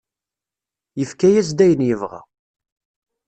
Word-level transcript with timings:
Yefka-as-d 0.99 1.59
ayen 1.65 1.81
yebɣa. 1.89 2.21